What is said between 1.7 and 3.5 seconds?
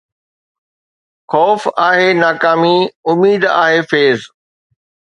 آهي ناڪامي، اميد